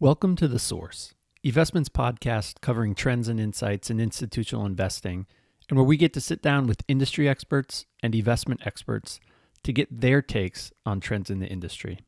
[0.00, 5.26] Welcome to The Source, eVestment's podcast covering trends and insights in institutional investing,
[5.68, 9.18] and where we get to sit down with industry experts and investment experts
[9.64, 11.98] to get their takes on trends in the industry.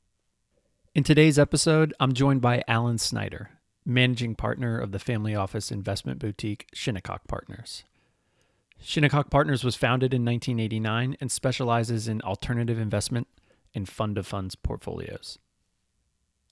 [0.94, 6.20] In today's episode, I'm joined by Alan Snyder, managing partner of the family office investment
[6.20, 7.82] boutique Shinnecock Partners.
[8.80, 13.26] Shinnecock Partners was founded in 1989 and specializes in alternative investment
[13.74, 15.40] and fund of funds portfolios.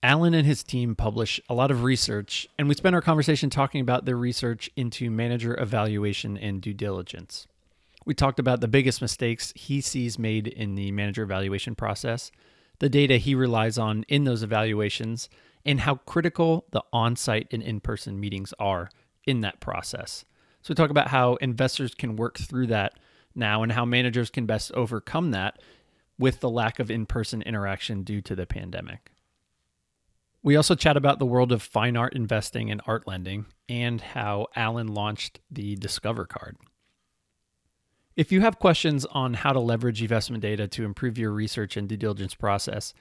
[0.03, 3.81] Alan and his team publish a lot of research, and we spent our conversation talking
[3.81, 7.49] about their research into manager evaluation and due diligence.
[8.07, 12.31] We talked about the biggest mistakes he sees made in the manager evaluation process,
[12.79, 15.29] the data he relies on in those evaluations,
[15.67, 18.91] and how critical the on site and in person meetings are
[19.27, 20.25] in that process.
[20.63, 22.95] So, we talk about how investors can work through that
[23.35, 25.61] now and how managers can best overcome that
[26.21, 29.11] with the lack of in person interaction due to the pandemic.
[30.43, 34.47] We also chat about the world of fine art investing and art lending and how
[34.55, 36.57] Alan launched the Discover card.
[38.17, 41.89] If you have questions on how to leverage investment data to improve your research and
[41.89, 42.95] due diligence process,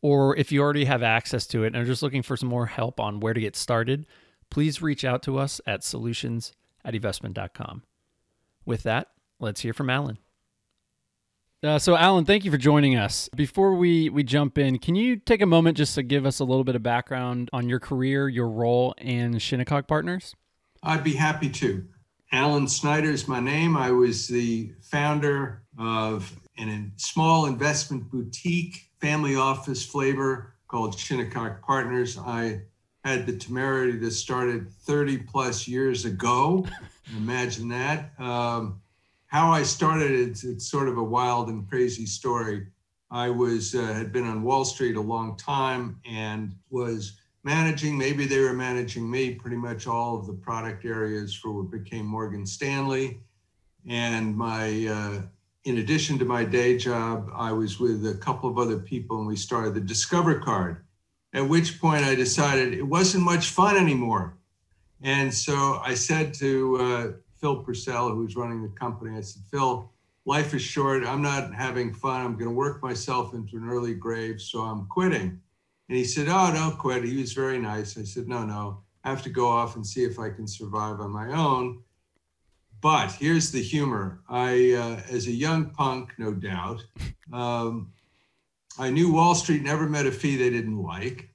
[0.00, 2.66] or if you already have access to it and are just looking for some more
[2.66, 4.06] help on where to get started,
[4.50, 6.52] please reach out to us at solutions
[6.84, 7.82] at eVestment.com.
[8.64, 10.18] With that, let's hear from Alan.
[11.64, 13.28] Uh, so, Alan, thank you for joining us.
[13.36, 16.44] Before we, we jump in, can you take a moment just to give us a
[16.44, 20.34] little bit of background on your career, your role, in Shinnecock Partners?
[20.82, 21.86] I'd be happy to.
[22.32, 23.76] Alan Snyder is my name.
[23.76, 32.18] I was the founder of a small investment boutique family office flavor called Shinnecock Partners.
[32.18, 32.62] I
[33.04, 36.66] had the temerity to start it 30 plus years ago.
[37.16, 38.18] Imagine that.
[38.18, 38.80] Um,
[39.32, 42.66] how I started it's it's sort of a wild and crazy story.
[43.10, 47.96] I was uh, had been on Wall Street a long time and was managing.
[47.96, 49.34] Maybe they were managing me.
[49.34, 53.20] Pretty much all of the product areas for what became Morgan Stanley,
[53.88, 54.86] and my.
[54.86, 55.22] Uh,
[55.64, 59.28] in addition to my day job, I was with a couple of other people and
[59.28, 60.84] we started the Discover card.
[61.34, 64.36] At which point I decided it wasn't much fun anymore.
[65.02, 67.12] And so I said to uh,
[67.42, 69.18] Phil Purcell, who's running the company.
[69.18, 69.90] I said, Phil,
[70.24, 71.04] life is short.
[71.04, 72.24] I'm not having fun.
[72.24, 75.40] I'm going to work myself into an early grave, so I'm quitting.
[75.88, 77.02] And he said, Oh, don't quit.
[77.02, 77.98] He was very nice.
[77.98, 78.78] I said, No, no.
[79.02, 81.82] I have to go off and see if I can survive on my own.
[82.80, 84.20] But here's the humor.
[84.28, 86.84] I, uh, as a young punk, no doubt,
[87.32, 87.92] um,
[88.78, 91.28] I knew Wall Street never met a fee they didn't like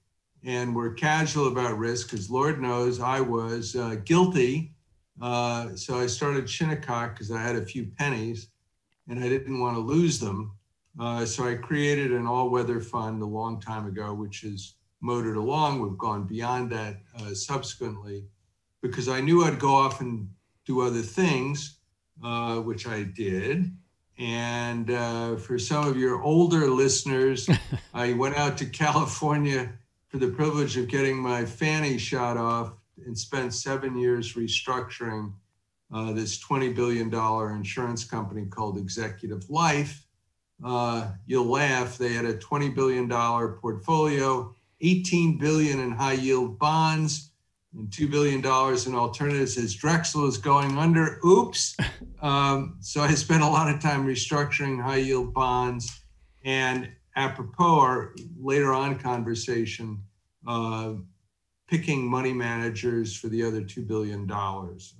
[0.45, 4.76] and were casual about risk because Lord knows I was uh, guilty
[5.21, 8.49] uh, so I started Shinnecock because I had a few pennies
[9.07, 10.53] and I didn't want to lose them.
[10.99, 15.37] Uh, so I created an all weather fund a long time ago, which has motored
[15.37, 15.79] along.
[15.81, 18.25] We've gone beyond that uh, subsequently
[18.81, 20.29] because I knew I'd go off and
[20.65, 21.77] do other things,
[22.23, 23.71] uh, which I did.
[24.19, 27.47] And uh, for some of your older listeners,
[27.93, 29.73] I went out to California
[30.07, 32.73] for the privilege of getting my fanny shot off
[33.05, 35.33] and spent seven years restructuring
[35.93, 37.13] uh, this $20 billion
[37.55, 40.05] insurance company called Executive Life.
[40.63, 47.31] Uh, you'll laugh, they had a $20 billion portfolio, 18 billion in high yield bonds,
[47.77, 51.19] and $2 billion in alternatives as Drexel is going under.
[51.25, 51.77] Oops.
[52.19, 56.01] Um, so I spent a lot of time restructuring high yield bonds.
[56.43, 60.01] And apropos our later on conversation,
[60.47, 60.93] uh,
[61.67, 64.29] picking money managers for the other $2 billion.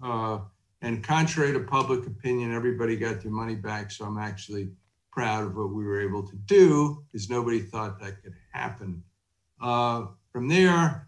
[0.03, 0.39] Uh,
[0.81, 3.89] and contrary to public opinion, everybody got their money back.
[3.89, 4.69] So I'm actually
[5.11, 9.01] proud of what we were able to do because nobody thought that could happen.
[9.61, 11.07] Uh, from there,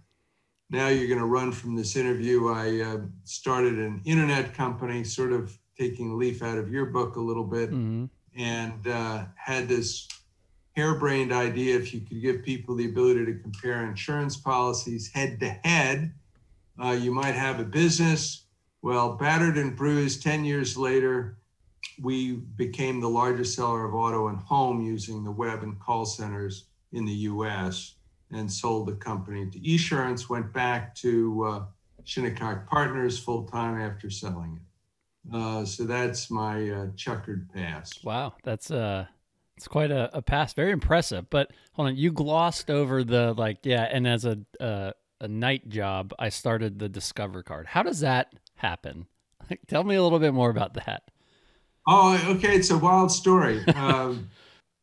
[0.72, 2.48] now you're going to run from this interview.
[2.50, 7.16] I uh, started an internet company, sort of taking a leaf out of your book
[7.16, 8.06] a little bit, mm-hmm.
[8.38, 10.08] and uh, had this
[10.80, 15.50] harebrained idea if you could give people the ability to compare insurance policies head to
[15.50, 16.14] head,
[16.82, 18.46] uh, you might have a business.
[18.82, 21.38] Well, battered and bruised, 10 years later,
[22.02, 26.68] we became the largest seller of auto and home using the web and call centers
[26.94, 27.96] in the US
[28.32, 31.64] and sold the company to Esurance, went back to uh,
[32.06, 35.36] Shinnecock Partners full time after selling it.
[35.36, 38.06] Uh, so that's my uh, checkered past.
[38.06, 39.08] Wow, that's uh,
[39.60, 40.54] it's quite a, a pass.
[40.54, 41.30] Very impressive.
[41.30, 43.90] But hold on, you glossed over the like, yeah.
[43.92, 47.68] And as a uh, a night job, I started the Discover card.
[47.68, 49.08] How does that happen?
[49.68, 51.12] Tell me a little bit more about that.
[51.86, 52.56] Oh, okay.
[52.56, 53.62] It's a wild story.
[53.76, 54.30] um,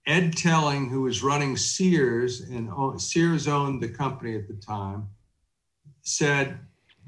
[0.06, 2.70] Ed Telling, who was running Sears, and
[3.00, 5.08] Sears owned the company at the time,
[6.02, 6.58] said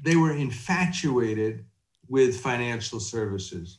[0.03, 1.65] they were infatuated
[2.07, 3.77] with financial services.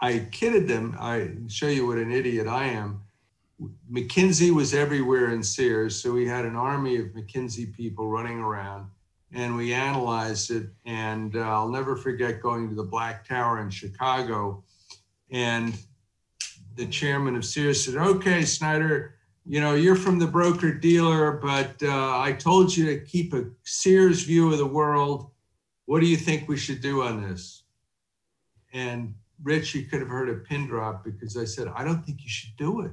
[0.00, 0.96] I kidded them.
[0.98, 3.02] I show you what an idiot I am.
[3.90, 8.88] McKinsey was everywhere in Sears, so we had an army of McKinsey people running around,
[9.32, 10.68] and we analyzed it.
[10.84, 14.62] And uh, I'll never forget going to the Black Tower in Chicago,
[15.30, 15.76] and
[16.76, 21.82] the chairman of Sears said, "Okay, Snyder, you know you're from the broker dealer, but
[21.82, 25.30] uh, I told you to keep a Sears view of the world.
[25.86, 27.64] What do you think we should do on this?"
[28.72, 32.22] And Rich, you could have heard a pin drop because I said, "I don't think
[32.22, 32.92] you should do it."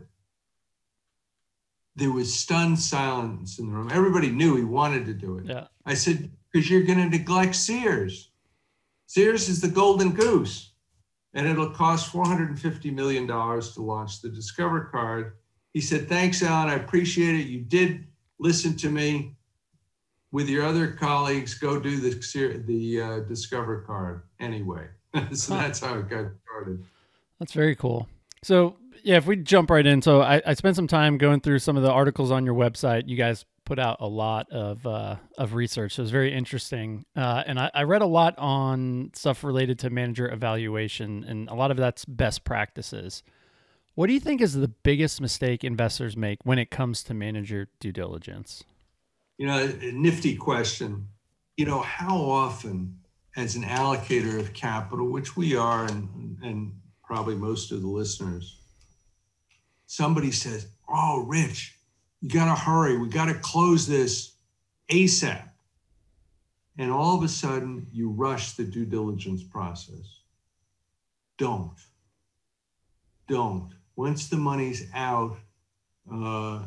[1.96, 3.90] There was stunned silence in the room.
[3.92, 5.46] Everybody knew he wanted to do it.
[5.46, 5.68] Yeah.
[5.86, 8.32] I said, because you're going to neglect Sears.
[9.08, 10.74] Sears is the golden goose,
[11.34, 15.38] and it'll cost $450 million to launch the Discover card.
[15.74, 16.70] He said, Thanks, Alan.
[16.70, 17.48] I appreciate it.
[17.48, 18.06] You did
[18.40, 19.36] listen to me.
[20.32, 24.88] With your other colleagues, go do the, the uh, Discover card anyway.
[25.34, 26.84] so that's how it got started.
[27.40, 28.10] That's very cool.
[28.44, 28.76] So
[29.06, 31.78] yeah, if we jump right in, so I, I spent some time going through some
[31.78, 33.08] of the articles on your website.
[33.08, 35.94] You guys put out a lot of uh, of research.
[35.94, 39.78] So it was very interesting, uh, and I, I, read a lot on stuff related
[39.80, 43.22] to manager evaluation, and a lot of that's best practices.
[43.94, 47.70] What do you think is the biggest mistake investors make when it comes to manager
[47.80, 48.64] due diligence?
[49.38, 51.10] You know, a nifty question.
[51.58, 52.98] You know, how often,
[53.38, 56.74] as an allocator of capital, which we are, and and
[57.04, 58.62] probably most of the listeners
[59.86, 61.76] somebody says, Oh, Rich,
[62.22, 62.98] you got to hurry.
[62.98, 64.34] We got to close this
[64.90, 65.50] ASAP.
[66.78, 70.20] And all of a sudden, you rush the due diligence process.
[71.38, 71.78] Don't.
[73.28, 73.70] Don't.
[73.96, 75.38] Once the money's out,
[76.12, 76.64] uh,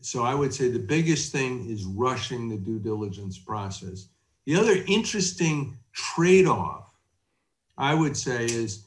[0.00, 4.08] so I would say the biggest thing is rushing the due diligence process.
[4.46, 6.94] The other interesting trade off,
[7.76, 8.84] I would say, is,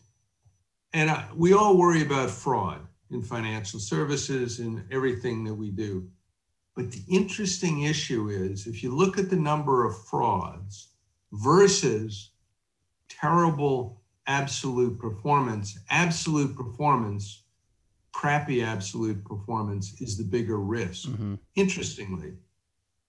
[0.94, 2.80] and I, we all worry about fraud
[3.12, 6.08] in financial services in everything that we do.
[6.76, 10.90] But the interesting issue is if you look at the number of frauds
[11.34, 12.32] versus
[13.10, 17.44] terrible absolute performance, absolute performance,
[18.14, 21.36] crappy absolute performance is the bigger risk, mm-hmm.
[21.56, 22.34] interestingly.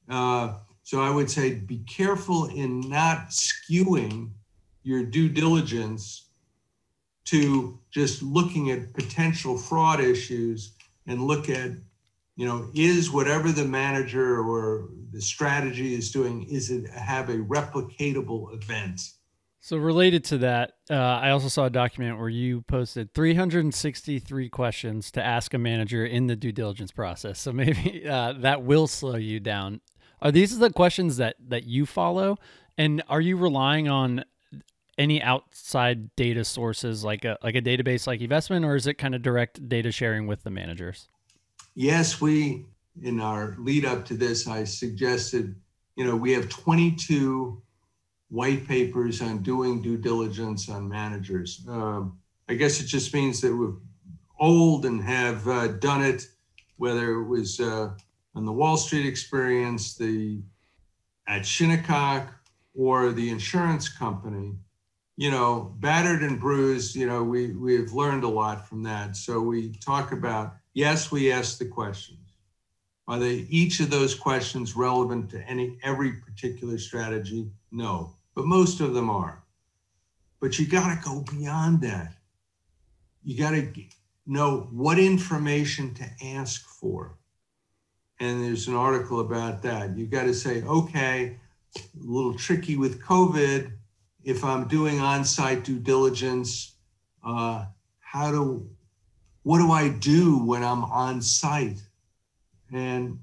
[0.08, 4.30] Uh, so I would say be careful in not skewing
[4.82, 6.30] your due diligence
[7.24, 10.72] to just looking at potential fraud issues
[11.06, 11.70] and look at
[12.36, 17.38] you know is whatever the manager or the strategy is doing is it have a
[17.38, 19.00] replicatable event?
[19.60, 25.12] So related to that uh, i also saw a document where you posted 363 questions
[25.12, 27.38] to ask a manager in the due diligence process.
[27.38, 29.80] So maybe uh, that will slow you down.
[30.20, 32.38] Are these the questions that that you follow?
[32.78, 34.24] And are you relying on
[34.98, 39.14] any outside data sources like a like a database like eVestment or is it kind
[39.14, 41.08] of direct data sharing with the managers?
[41.74, 42.66] Yes we
[43.02, 45.54] in our lead up to this i suggested
[45.96, 47.60] you know we have 22
[48.28, 51.64] white papers on doing due diligence on managers.
[51.68, 52.18] Um,
[52.48, 53.74] i guess it just means that we're
[54.38, 56.26] old and have uh, done it
[56.76, 57.90] whether it was uh,
[58.34, 60.42] on the wall street experience the
[61.28, 62.28] at shinnecock
[62.74, 64.54] or the insurance company
[65.16, 69.16] you know, battered and bruised, you know, we, we've learned a lot from that.
[69.16, 72.18] So we talk about, yes, we ask the questions.
[73.08, 77.50] Are they each of those questions relevant to any every particular strategy?
[77.70, 79.42] No, but most of them are.
[80.40, 82.14] But you got to go beyond that.
[83.22, 83.68] You got to
[84.26, 87.16] know what information to ask for.
[88.20, 89.96] And there's an article about that.
[89.96, 91.36] You got to say, okay,
[91.76, 93.72] a little tricky with COVID
[94.24, 96.76] if I'm doing on-site due diligence,
[97.24, 97.66] uh,
[98.00, 98.68] how do,
[99.42, 101.82] what do I do when I'm on site?
[102.72, 103.18] And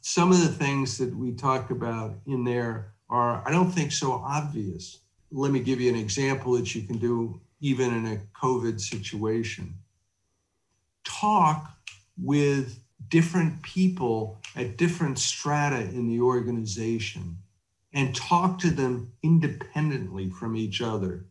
[0.00, 4.12] some of the things that we talk about in there are, I don't think so
[4.12, 5.00] obvious.
[5.32, 9.74] Let me give you an example that you can do even in a COVID situation.
[11.04, 11.70] Talk
[12.22, 17.38] with different people at different strata in the organization
[17.94, 21.26] and talk to them independently from each other.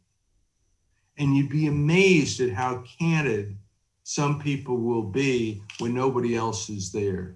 [1.17, 3.57] And you'd be amazed at how candid
[4.03, 7.35] some people will be when nobody else is there.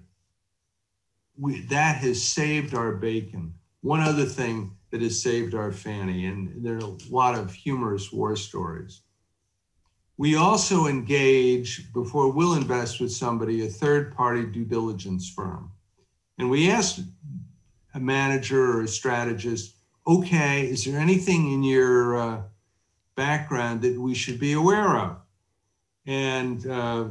[1.36, 3.54] We, that has saved our bacon.
[3.82, 8.10] One other thing that has saved our fanny, and there are a lot of humorous
[8.10, 9.02] war stories.
[10.16, 15.70] We also engage, before we'll invest with somebody, a third party due diligence firm.
[16.38, 17.00] And we ask
[17.98, 19.74] a manager or a strategist,
[20.06, 22.42] okay, is there anything in your uh,
[23.16, 25.16] background that we should be aware of?
[26.06, 27.08] And uh,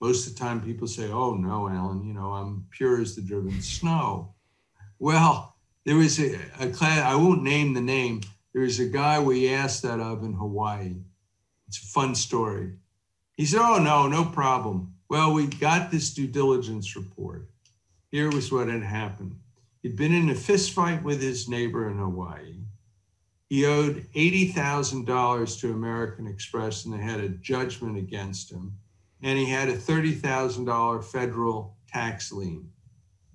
[0.00, 3.22] most of the time people say, oh, no, Alan, you know, I'm pure as the
[3.22, 4.34] driven snow.
[4.98, 8.20] Well, there was a, a class, I won't name the name.
[8.52, 10.96] There was a guy we asked that of in Hawaii.
[11.68, 12.74] It's a fun story.
[13.36, 14.94] He said, oh, no, no problem.
[15.08, 17.48] Well, we got this due diligence report.
[18.10, 19.36] Here was what had happened.
[19.86, 22.56] He'd been in a fist fight with his neighbor in Hawaii.
[23.48, 28.76] He owed $80,000 to American Express and they had a judgment against him.
[29.22, 32.68] And he had a $30,000 federal tax lien.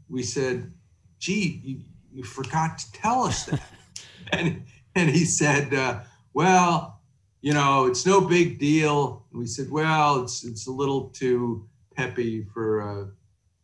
[0.10, 0.74] We said,
[1.20, 1.80] gee, you,
[2.12, 3.62] you forgot to tell us that.
[4.34, 6.02] and, and he said, uh,
[6.34, 7.00] well,
[7.40, 9.26] you know, it's no big deal.
[9.32, 13.06] And we said, well, it's, it's a little too peppy for uh,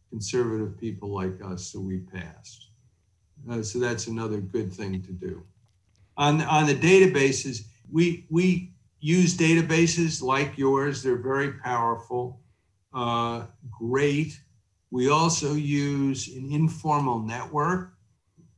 [0.10, 2.68] conservative people like us, so we passed.
[3.50, 5.44] Uh, so that's another good thing to do.
[6.18, 11.04] On, on the databases, we, we use databases like yours.
[11.04, 12.42] They're very powerful,
[12.94, 14.40] uh, great.
[14.92, 17.94] We also use an informal network,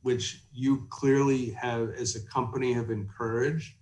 [0.02, 3.74] which you clearly have, as a company, have encouraged.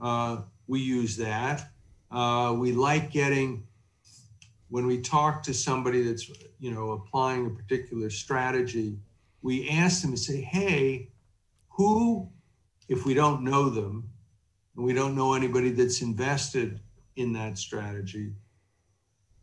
[0.00, 1.70] Uh, we use that.
[2.10, 3.66] Uh, we like getting,
[4.68, 8.96] when we talk to somebody that's, you know, applying a particular strategy,
[9.46, 11.08] we ask them to say, hey,
[11.68, 12.28] who,
[12.88, 14.10] if we don't know them,
[14.74, 16.80] and we don't know anybody that's invested
[17.14, 18.32] in that strategy,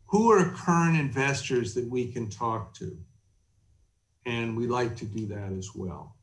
[0.04, 2.98] who are current investors that we can talk to?
[4.26, 6.16] And we like to do that as well.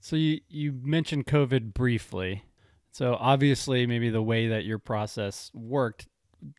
[0.00, 2.44] So you, you mentioned COVID briefly.
[2.92, 6.06] So obviously, maybe the way that your process worked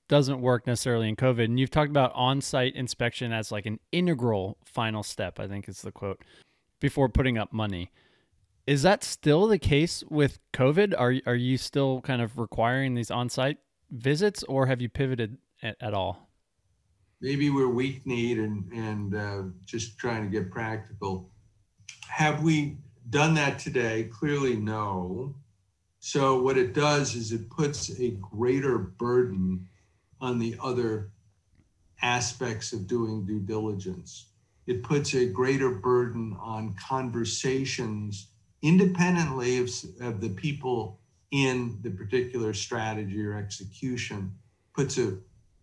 [0.08, 1.46] doesn't work necessarily in COVID.
[1.46, 5.40] And you've talked about on-site inspection as like an integral final step.
[5.40, 6.24] I think is the quote
[6.80, 7.92] before putting up money.
[8.68, 10.94] Is that still the case with COVID?
[10.98, 13.58] Are are you still kind of requiring these on-site
[13.90, 16.30] visits, or have you pivoted at, at all?
[17.22, 21.30] Maybe we're weak need and and uh, just trying to get practical.
[22.08, 22.78] Have we
[23.10, 24.10] done that today?
[24.12, 25.36] Clearly, no.
[26.00, 29.68] So what it does is it puts a greater burden
[30.22, 31.12] on the other
[32.02, 34.28] aspects of doing due diligence.
[34.68, 38.28] It puts a greater burden on conversations
[38.62, 41.00] independently of, of the people
[41.32, 44.34] in the particular strategy or execution,
[44.76, 45.18] puts a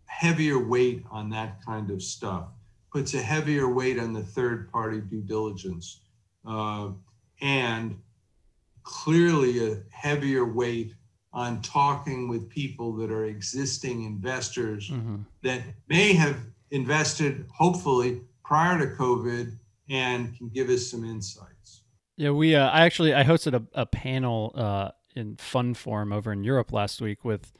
[0.07, 2.49] heavier weight on that kind of stuff,
[2.93, 6.01] puts a heavier weight on the third party due diligence.
[6.47, 6.89] Uh,
[7.41, 7.97] and
[8.83, 10.95] clearly a heavier weight
[11.33, 15.17] on talking with people that are existing investors mm-hmm.
[15.43, 16.37] that may have
[16.71, 19.57] invested, hopefully, prior to COVID
[19.91, 21.83] and can give us some insights.
[22.17, 22.55] Yeah, we.
[22.55, 27.01] Uh, I actually I hosted a, a panel uh, in FundForum over in Europe last
[27.01, 27.53] week with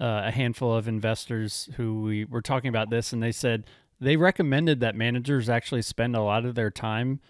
[0.00, 3.64] uh, a handful of investors who we were talking about this, and they said
[4.00, 7.20] they recommended that managers actually spend a lot of their time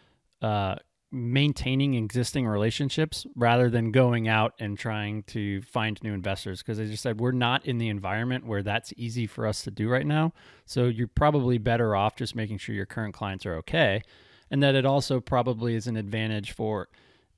[0.43, 0.77] uh,
[1.17, 6.63] maintaining existing relationships rather than going out and trying to find new investors.
[6.63, 9.71] Because they just said we're not in the environment where that's easy for us to
[9.71, 10.33] do right now.
[10.65, 14.03] So you're probably better off just making sure your current clients are okay
[14.51, 16.89] and that it also probably is an advantage for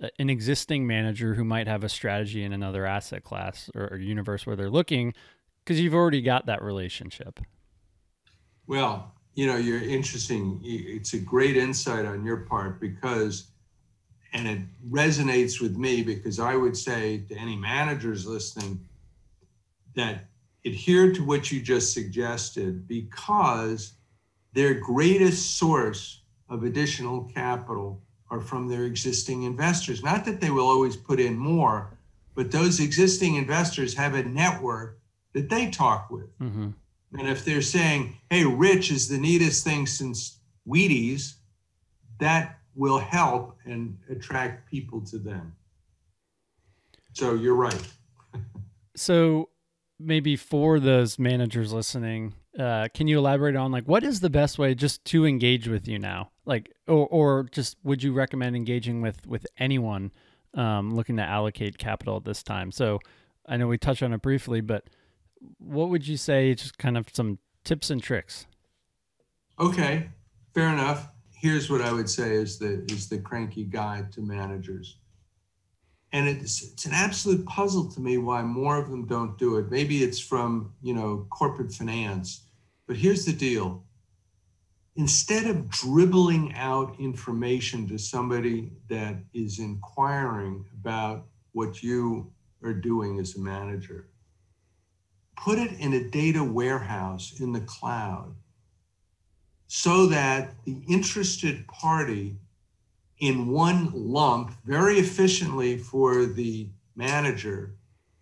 [0.03, 3.97] uh, an existing manager who might have a strategy in another asset class or, or
[3.97, 5.15] universe where they're looking
[5.65, 7.41] because you've already got that relationship.
[8.67, 10.61] Well you know you're interesting.
[10.65, 13.53] It's a great insight on your part because
[14.33, 14.59] and it
[14.91, 18.81] resonates with me because I would say to any managers listening
[19.95, 20.25] that
[20.65, 23.93] adhere to what you just suggested because
[24.53, 30.03] their greatest source of additional capital are from their existing investors.
[30.03, 31.91] Not that they will always put in more,
[32.35, 34.99] but those existing investors have a network
[35.33, 36.39] that they talk with.
[36.39, 36.71] Mm-hmm.
[37.19, 41.35] And if they're saying, hey, Rich is the neatest thing since Wheaties,
[42.21, 45.53] that will help and attract people to them.
[47.13, 47.83] So you're right.
[48.97, 49.51] so
[49.99, 54.59] maybe for those managers listening, uh, can you elaborate on like what is the best
[54.59, 56.31] way just to engage with you now?
[56.47, 60.13] Like, or, or just would you recommend engaging with with anyone
[60.55, 62.71] um, looking to allocate capital at this time?
[62.71, 63.01] So
[63.45, 64.89] I know we touched on it briefly, but
[65.59, 66.55] what would you say?
[66.55, 68.47] Just kind of some tips and tricks.
[69.59, 70.11] Okay,
[70.55, 71.09] fair enough
[71.41, 74.99] here's what I would say is the is the cranky guide to managers.
[76.13, 79.71] And it's it's an absolute puzzle to me why more of them don't do it.
[79.71, 82.47] Maybe it's from, you know, corporate finance.
[82.87, 83.85] But here's the deal.
[84.97, 92.31] instead of dribbling out information to somebody that is inquiring about what you
[92.65, 94.09] are doing as a manager,
[95.37, 98.35] put it in a data warehouse in the cloud
[99.69, 102.37] so that the interested party
[103.21, 107.75] in one lump very efficiently for the manager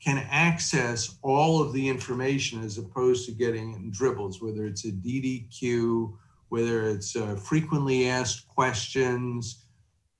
[0.02, 4.84] can access all of the information as opposed to getting it in dribbles, whether it's
[4.84, 6.12] a DDQ,
[6.48, 9.66] whether it's uh, frequently asked questions,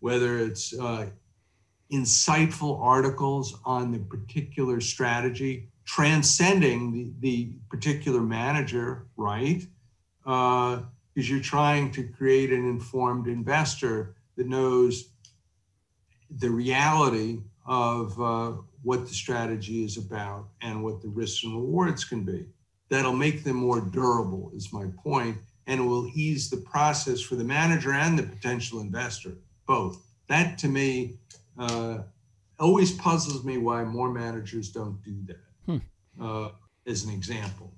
[0.01, 1.07] whether it's uh,
[1.93, 9.67] insightful articles on the particular strategy, transcending the, the particular manager, right?
[11.17, 15.09] Because you're trying to create an informed investor that knows
[16.29, 22.05] the reality of uh, what the strategy is about and what the risks and rewards
[22.05, 22.45] can be.
[22.91, 27.37] That'll make them more durable, is my point, and it will ease the process for
[27.37, 30.05] the manager and the potential investor, both.
[30.29, 31.15] That to me
[31.59, 32.01] uh,
[32.61, 35.41] always puzzles me why more managers don't do that.
[35.65, 35.79] Hmm.
[36.23, 36.51] Uh,
[36.87, 37.73] as an example.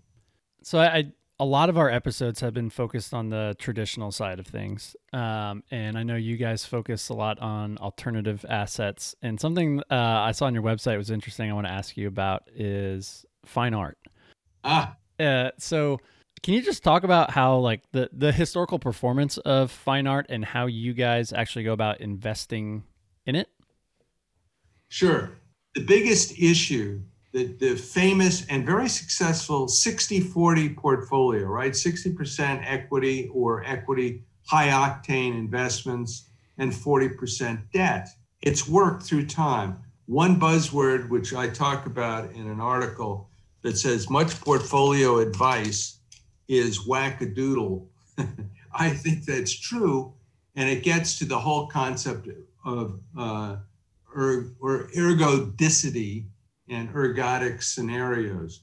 [0.62, 4.46] So I, a lot of our episodes have been focused on the traditional side of
[4.46, 4.96] things.
[5.12, 9.14] Um, and I know you guys focus a lot on alternative assets.
[9.22, 11.48] And something uh, I saw on your website was interesting.
[11.48, 13.98] I want to ask you about is fine art.
[14.64, 14.96] Ah.
[15.20, 16.00] Uh, so
[16.42, 20.44] can you just talk about how like the the historical performance of fine art and
[20.44, 22.84] how you guys actually go about investing
[23.26, 23.48] in it?
[24.88, 25.30] Sure.
[25.74, 27.00] The biggest issue
[27.32, 31.72] the, the famous and very successful 60 40 portfolio, right?
[31.72, 38.08] 60% equity or equity high octane investments and 40% debt.
[38.40, 39.78] It's worked through time.
[40.06, 43.28] One buzzword, which I talk about in an article
[43.62, 45.98] that says much portfolio advice
[46.48, 47.86] is wackadoodle.
[48.72, 50.14] I think that's true.
[50.56, 52.28] And it gets to the whole concept
[52.64, 53.56] of uh,
[54.16, 56.24] er, or ergodicity
[56.70, 58.62] and ergodic scenarios.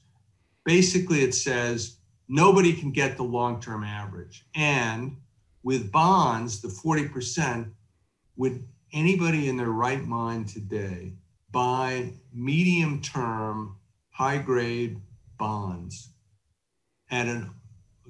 [0.64, 4.46] Basically, it says nobody can get the long term average.
[4.54, 5.16] And
[5.62, 7.70] with bonds, the 40%,
[8.36, 11.14] would anybody in their right mind today
[11.50, 13.76] buy medium term,
[14.10, 15.00] high grade
[15.38, 16.10] bonds
[17.10, 17.50] at an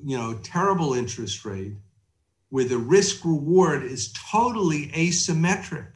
[0.04, 1.74] you know terrible interest rate
[2.50, 5.88] where the risk reward is totally asymmetric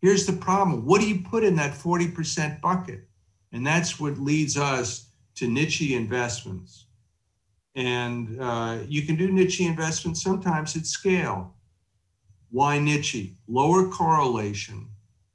[0.00, 3.06] here's the problem what do you put in that 40% bucket
[3.52, 6.86] and that's what leads us to niche investments.
[7.74, 11.54] And uh, you can do niche investments sometimes at scale.
[12.50, 13.32] Why niche?
[13.48, 14.88] Lower correlation.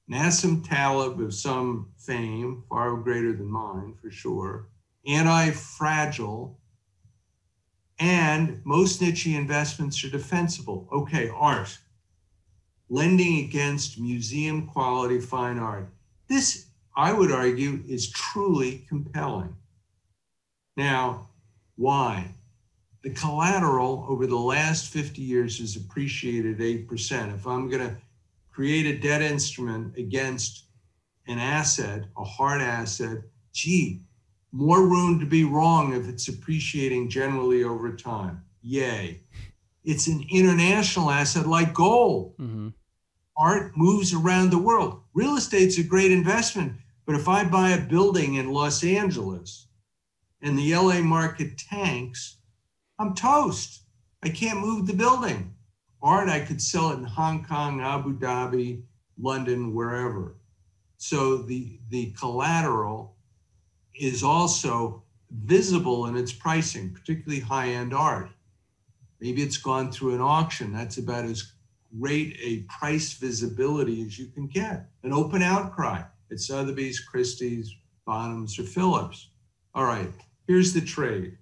[0.10, 4.68] Nassim Taleb of some fame, far greater than mine for sure,
[5.08, 6.60] anti fragile,
[7.98, 10.88] and most niche investments are defensible.
[10.92, 11.76] Okay, art,
[12.90, 15.90] lending against museum quality fine art.
[16.28, 19.56] This I would argue, is truly compelling.
[20.78, 21.30] Now,
[21.76, 22.32] why?
[23.04, 27.36] The collateral over the last 50 years has appreciated 8%.
[27.36, 27.98] If I'm going to
[28.52, 30.66] create a debt instrument against
[31.28, 33.18] an asset, a hard asset,
[33.54, 34.02] gee,
[34.52, 38.42] more room to be wrong if it's appreciating generally over time.
[38.62, 39.22] Yay.
[39.84, 42.38] It's an international asset like gold.
[42.38, 42.70] Mm-hmm.
[43.38, 45.02] Art moves around the world.
[45.14, 46.74] Real estate's a great investment
[47.06, 49.68] but if I buy a building in Los Angeles
[50.42, 52.38] and the LA market tanks,
[52.98, 53.84] I'm toast.
[54.24, 55.54] I can't move the building.
[56.02, 58.82] Art, I could sell it in Hong Kong, Abu Dhabi,
[59.20, 60.36] London, wherever.
[60.98, 63.16] So the, the collateral
[63.94, 68.30] is also visible in its pricing, particularly high end art.
[69.20, 70.74] Maybe it's gone through an auction.
[70.74, 71.54] That's about as
[72.00, 77.76] great a price visibility as you can get, an open outcry at Sotheby's, Christie's,
[78.08, 79.30] Bonhams, or Phillips.
[79.74, 80.12] All right,
[80.48, 81.38] here's the trade.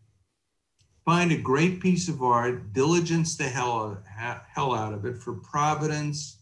[1.06, 6.38] Find a great piece of art, diligence the hell, hell out of it for providence,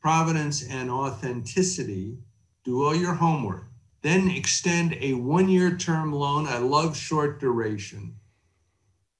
[0.00, 2.18] providence and authenticity.
[2.64, 3.64] Do all your homework.
[4.02, 6.46] Then extend a one-year term loan.
[6.46, 8.16] I love short duration.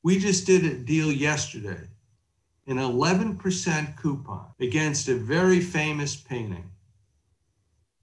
[0.02, 1.88] We just did a deal yesterday,
[2.66, 6.71] an 11% coupon against a very famous painting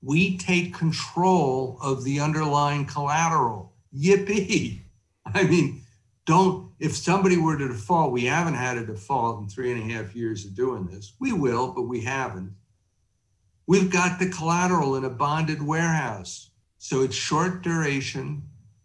[0.01, 3.73] we take control of the underlying collateral.
[3.95, 4.81] Yippee.
[5.25, 5.81] I mean,
[6.25, 9.93] don't, if somebody were to default, we haven't had a default in three and a
[9.93, 11.13] half years of doing this.
[11.19, 12.53] We will, but we haven't.
[13.67, 16.51] We've got the collateral in a bonded warehouse.
[16.77, 18.43] So it's short duration.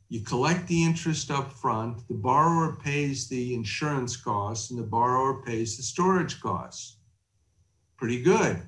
[0.08, 5.42] You collect the interest up front, the borrower pays the insurance costs, and the borrower
[5.42, 6.98] pays the storage costs.
[7.96, 8.60] Pretty good.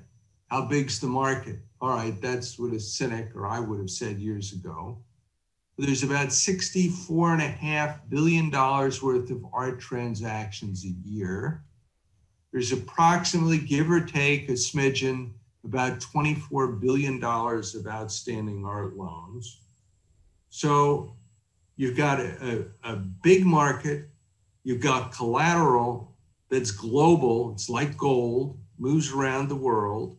[0.47, 1.59] How big's the market?
[1.79, 4.97] All right, that's what a cynic or I would have said years ago.
[5.77, 11.63] There's about $64.5 billion worth of art transactions a year.
[12.51, 19.59] There's approximately, give or take a smidgen, about $24 billion of outstanding art loans.
[20.49, 21.15] So
[21.75, 24.09] you've got a, a, a big market,
[24.63, 26.15] you've got collateral
[26.49, 30.17] that's global, it's like gold, moves around the world.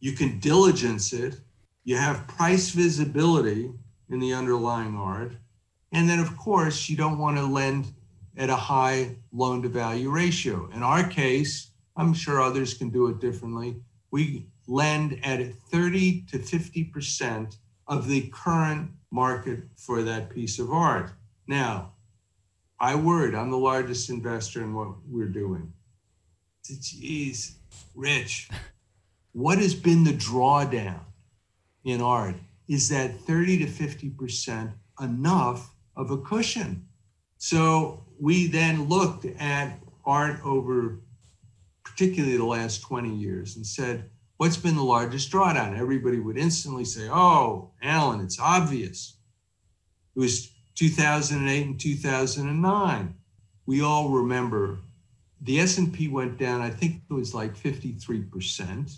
[0.00, 1.40] You can diligence it,
[1.84, 3.72] you have price visibility
[4.10, 5.32] in the underlying art.
[5.92, 7.92] And then, of course, you don't want to lend
[8.36, 10.68] at a high loan to value ratio.
[10.74, 13.76] In our case, I'm sure others can do it differently.
[14.10, 21.12] We lend at 30 to 50% of the current market for that piece of art.
[21.46, 21.92] Now,
[22.80, 25.72] I worried, I'm the largest investor in what we're doing.
[26.64, 27.56] Geez,
[27.94, 28.48] Rich,
[29.34, 31.00] what has been the drawdown
[31.84, 32.36] in art?
[32.68, 36.86] Is that 30 to 50% enough of a cushion?
[37.36, 41.00] So we then looked at art over
[41.84, 45.78] particularly the last 20 years and said, what's been the largest drawdown?
[45.78, 49.18] Everybody would instantly say, oh, Alan, it's obvious.
[50.14, 53.14] It was 2008 and 2009.
[53.66, 54.78] We all remember
[55.42, 58.96] the S&P went down, I think it was like 53%.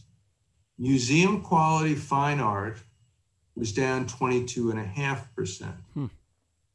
[0.78, 2.78] Museum quality fine art
[3.54, 6.06] was down 22.5%, hmm.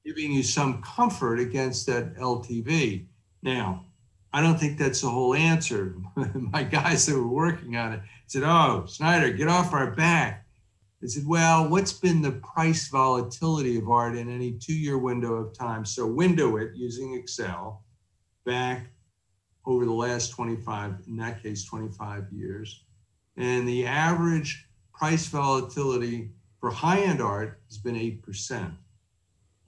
[0.04, 3.06] giving you some comfort against that LTV.
[3.44, 3.86] Now,
[4.34, 5.96] I don't think that's the whole answer.
[6.36, 10.46] My guys that were working on it said, Oh, Snyder, get off our back.
[11.02, 15.34] They said, Well, what's been the price volatility of art in any two year window
[15.34, 15.86] of time?
[15.86, 17.84] So, window it using Excel
[18.46, 18.88] back
[19.66, 22.86] over the last 25, in that case, 25 years.
[23.38, 28.74] And the average price volatility for high end art has been 8%.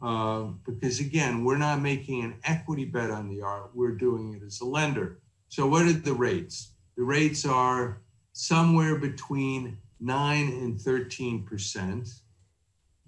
[0.01, 4.43] Uh, because again, we're not making an equity bet on the art, we're doing it
[4.45, 5.19] as a lender.
[5.47, 6.73] So, what are the rates?
[6.97, 8.01] The rates are
[8.33, 12.09] somewhere between 9 and 13%.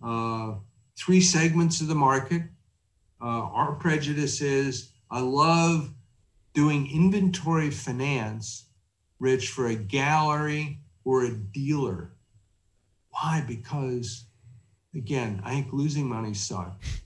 [0.01, 0.53] Uh,
[0.97, 2.43] three segments of the market.
[3.21, 5.91] Uh, our prejudice is I love
[6.53, 8.67] doing inventory finance,
[9.19, 12.11] Rich, for a gallery or a dealer.
[13.11, 13.43] Why?
[13.47, 14.25] Because
[14.93, 17.01] again, I think losing money sucks.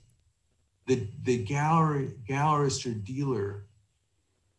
[0.86, 3.66] The, the gallery, gallerist or dealer,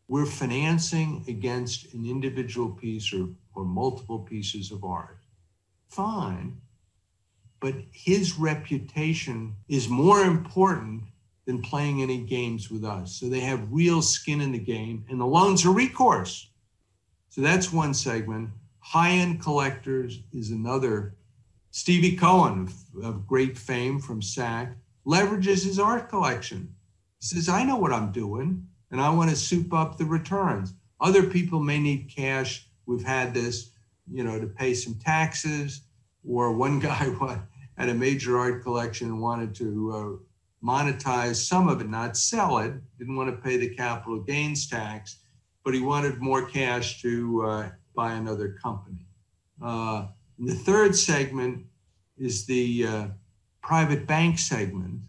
[0.08, 5.18] we're financing against an individual piece or, or multiple pieces of art.
[5.88, 6.60] Fine.
[7.60, 11.04] But his reputation is more important
[11.46, 13.14] than playing any games with us.
[13.14, 16.48] So they have real skin in the game, and the loans are recourse.
[17.32, 18.50] So that's one segment.
[18.80, 21.14] High end collectors is another
[21.70, 26.74] Stevie Cohen, of, of great fame from SAC, leverages his art collection.
[27.20, 30.74] He says, I know what I'm doing, and I want to soup up the returns.
[31.00, 32.68] Other people may need cash.
[32.84, 33.70] We've had this,
[34.12, 35.80] you know, to pay some taxes.
[36.28, 37.08] Or one guy
[37.78, 42.58] had a major art collection and wanted to uh, monetize some of it, not sell
[42.58, 45.21] it, didn't want to pay the capital gains tax,
[45.64, 49.06] but he wanted more cash to uh, buy another company.
[49.62, 50.06] Uh,
[50.38, 51.64] the third segment
[52.18, 53.06] is the uh,
[53.62, 55.00] private bank segment.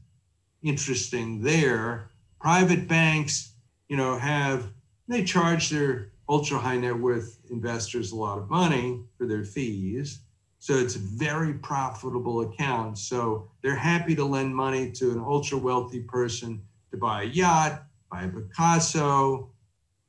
[0.61, 2.09] Interesting there.
[2.39, 3.53] Private banks,
[3.87, 4.69] you know, have,
[5.07, 10.19] they charge their ultra high net worth investors a lot of money for their fees.
[10.59, 12.97] So it's a very profitable account.
[12.97, 16.61] So they're happy to lend money to an ultra wealthy person
[16.91, 19.49] to buy a yacht, buy a Picasso,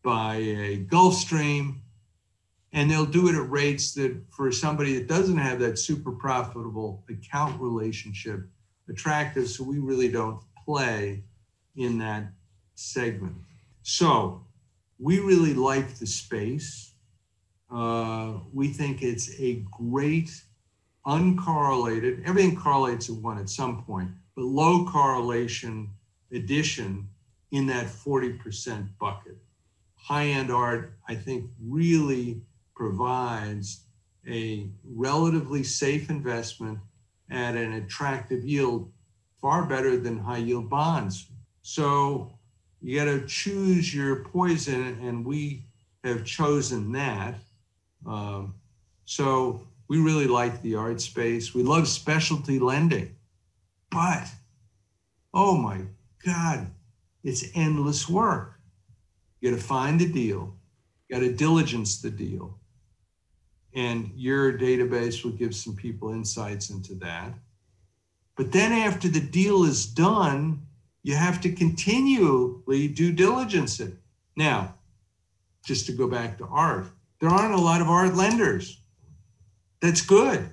[0.04, 1.78] buy a Gulfstream,
[2.72, 7.02] and they'll do it at rates that for somebody that doesn't have that super profitable
[7.08, 8.46] account relationship
[8.88, 11.24] attractive so we really don't play
[11.76, 12.24] in that
[12.74, 13.34] segment.
[13.82, 14.44] So
[14.98, 16.92] we really like the space.
[17.70, 20.30] Uh, we think it's a great
[21.06, 25.90] uncorrelated everything correlates at one at some point but low correlation
[26.32, 27.06] addition
[27.50, 29.36] in that 40% bucket
[30.04, 32.40] high end art i think really
[32.76, 33.84] provides
[34.28, 36.78] a relatively safe investment
[37.30, 38.90] at an attractive yield,
[39.40, 41.26] far better than high yield bonds.
[41.62, 42.32] So
[42.82, 45.64] you got to choose your poison, and we
[46.04, 47.36] have chosen that.
[48.06, 48.54] Um,
[49.06, 51.54] so we really like the art space.
[51.54, 53.14] We love specialty lending,
[53.90, 54.28] but
[55.36, 55.82] Oh my
[56.24, 56.68] God,
[57.24, 58.53] it's endless work.
[59.44, 60.56] You got to find the deal,
[61.06, 62.58] you got to diligence the deal.
[63.74, 67.34] And your database will give some people insights into that.
[68.36, 70.62] But then after the deal is done,
[71.02, 73.92] you have to continually due diligence it.
[74.34, 74.76] Now,
[75.62, 76.86] just to go back to art,
[77.20, 78.80] there aren't a lot of art lenders.
[79.82, 80.48] That's good.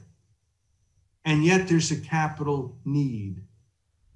[1.24, 3.42] And yet there's a capital need,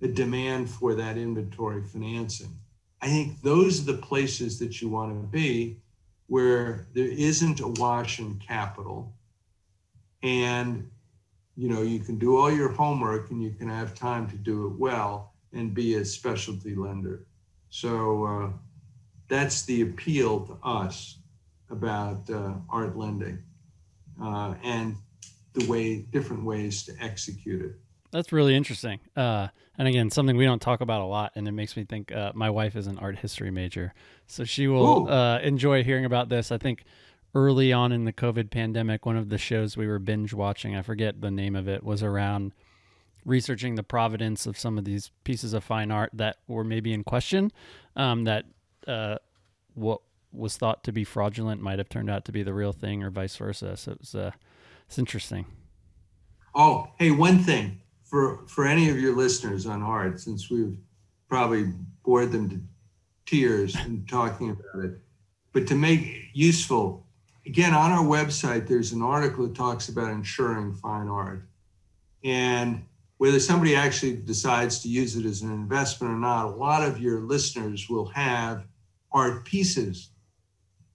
[0.02, 2.60] a demand for that inventory financing.
[3.02, 5.78] I think those are the places that you want to be
[6.28, 9.14] where there isn't a wash in capital
[10.24, 10.90] and
[11.56, 14.68] you know you can do all your homework and you can have time to do
[14.68, 17.26] it well and be a specialty lender
[17.70, 18.50] so uh,
[19.28, 21.18] that's the appeal to us
[21.70, 23.40] about uh, art lending
[24.22, 24.96] uh, and
[25.54, 27.76] the way different ways to execute it.
[28.16, 29.02] That's really interesting.
[29.14, 32.14] Uh, and again, something we don't talk about a lot, and it makes me think.
[32.14, 33.94] Uh, my wife is an art history major,
[34.26, 36.50] so she will uh, enjoy hearing about this.
[36.50, 36.86] I think
[37.34, 40.82] early on in the COVID pandemic, one of the shows we were binge watching, I
[40.82, 42.54] forget the name of it, was around
[43.26, 47.04] researching the providence of some of these pieces of fine art that were maybe in
[47.04, 47.52] question,
[47.98, 48.46] um, that
[48.88, 49.18] uh,
[49.74, 50.00] what
[50.32, 53.10] was thought to be fraudulent might have turned out to be the real thing, or
[53.10, 53.76] vice versa.
[53.76, 54.32] So it was, uh,
[54.88, 55.48] it's interesting.
[56.54, 60.78] Oh, hey, one thing for for any of your listeners on art, since we've
[61.28, 62.62] probably bored them to
[63.26, 65.00] tears in talking about it,
[65.52, 67.06] but to make useful,
[67.46, 71.44] again, on our website, there's an article that talks about insuring fine art,
[72.24, 72.84] and
[73.18, 77.00] whether somebody actually decides to use it as an investment or not, a lot of
[77.00, 78.66] your listeners will have
[79.12, 80.10] art pieces.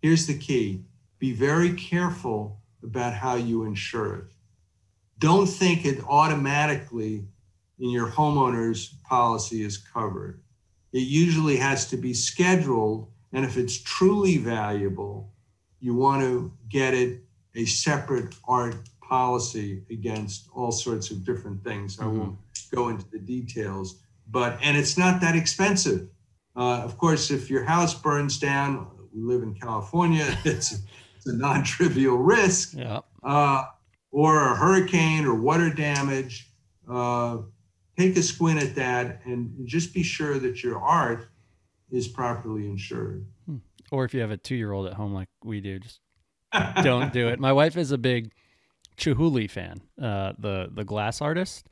[0.02, 0.84] Here's the key
[1.18, 4.24] be very careful about how you insure it.
[5.20, 7.26] Don't think it automatically
[7.78, 10.40] in your homeowner's policy is covered.
[10.92, 15.30] It usually has to be scheduled, and if it's truly valuable,
[15.78, 17.20] you want to get it
[17.54, 21.96] a separate art policy against all sorts of different things.
[21.96, 22.08] Mm-hmm.
[22.08, 22.38] I won't
[22.74, 26.08] go into the details, but and it's not that expensive.
[26.56, 30.82] Uh, of course, if your house burns down, we live in California, it's,
[31.16, 32.74] it's a non trivial risk.
[32.74, 33.00] Yeah.
[33.22, 33.64] Uh,
[34.10, 36.48] or a hurricane or water damage.
[36.88, 37.38] Uh,
[37.96, 41.28] take a squint at that and just be sure that your art
[41.90, 43.26] is properly insured.
[43.46, 43.56] Hmm.
[43.90, 46.00] Or if you have a two year old at home like we do, just
[46.82, 47.38] don't do it.
[47.38, 48.32] My wife is a big
[48.96, 51.66] Chihuly fan, uh, the the glass artist.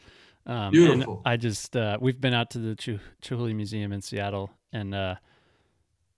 [0.47, 1.21] Um, Beautiful.
[1.27, 5.17] I just uh, we've been out to the Ch- Chihuly Museum in Seattle, and uh,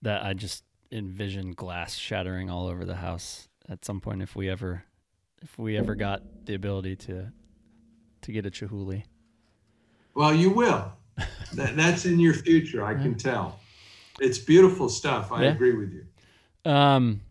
[0.01, 4.49] that I just envision glass shattering all over the house at some point if we
[4.49, 4.83] ever
[5.41, 7.31] if we ever got the ability to
[8.21, 9.03] to get a Chihuly.
[10.13, 10.91] Well, you will.
[11.53, 12.85] that, that's in your future.
[12.85, 13.59] I can tell.
[14.19, 15.31] It's beautiful stuff.
[15.31, 15.51] I yeah.
[15.51, 16.71] agree with you.
[16.71, 17.21] Um,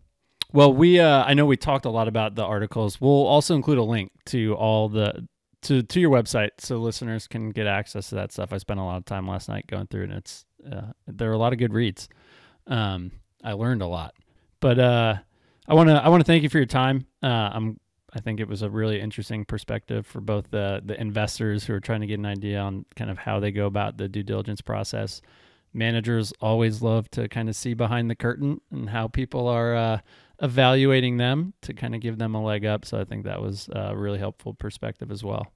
[0.51, 2.99] well, we uh, I know we talked a lot about the articles.
[2.99, 5.27] We'll also include a link to all the
[5.63, 8.51] to to your website so listeners can get access to that stuff.
[8.51, 11.33] I spent a lot of time last night going through and it's uh, there are
[11.33, 12.09] a lot of good reads.
[12.67, 13.11] Um,
[13.43, 14.13] I learned a lot,
[14.59, 15.15] but uh,
[15.67, 17.05] I want to I want to thank you for your time.
[17.23, 17.79] Uh, I'm
[18.13, 21.79] I think it was a really interesting perspective for both the the investors who are
[21.79, 24.61] trying to get an idea on kind of how they go about the due diligence
[24.61, 25.21] process.
[25.73, 29.99] Managers always love to kind of see behind the curtain and how people are uh,
[30.41, 32.85] evaluating them to kind of give them a leg up.
[32.85, 35.47] So I think that was a really helpful perspective as well.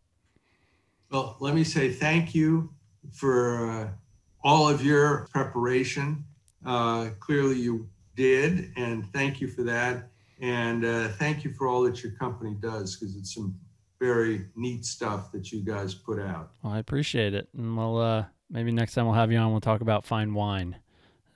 [1.12, 2.74] Well, let me say thank you
[3.12, 3.90] for uh,
[4.44, 6.24] all of your preparation.
[6.66, 10.10] Uh, clearly, you did, and thank you for that.
[10.42, 13.58] And uh, thank you for all that your company does because it's some
[14.00, 16.52] very neat stuff that you guys put out.
[16.62, 17.48] Well, I appreciate it.
[17.58, 20.76] And we'll uh, maybe next time we'll have you on, we'll talk about fine wine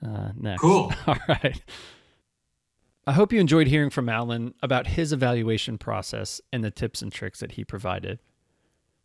[0.04, 0.60] uh, next.
[0.60, 0.92] Cool.
[1.06, 1.62] all right.
[3.06, 7.10] I hope you enjoyed hearing from Alan about his evaluation process and the tips and
[7.10, 8.20] tricks that he provided.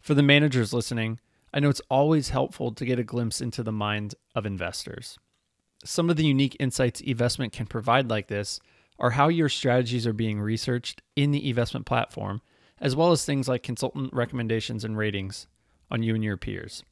[0.01, 1.19] For the managers listening,
[1.53, 5.17] I know it's always helpful to get a glimpse into the mind of investors.
[5.85, 8.59] Some of the unique insights eVestment can provide, like this,
[8.99, 12.41] are how your strategies are being researched in the eVestment platform,
[12.79, 15.47] as well as things like consultant recommendations and ratings
[15.91, 16.83] on you and your peers.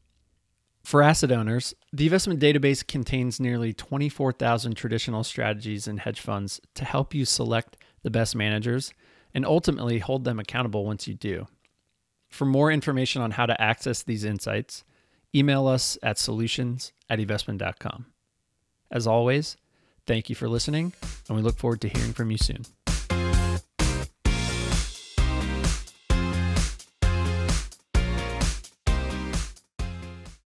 [0.83, 6.83] For asset owners, the eVestment database contains nearly 24,000 traditional strategies and hedge funds to
[6.83, 8.93] help you select the best managers
[9.33, 11.47] and ultimately hold them accountable once you do.
[12.29, 14.83] For more information on how to access these insights,
[15.33, 18.07] email us at solutions at eVestment.com.
[18.91, 19.55] As always,
[20.05, 20.93] thank you for listening,
[21.27, 22.65] and we look forward to hearing from you soon.